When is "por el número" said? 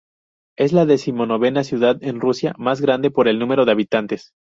3.11-3.65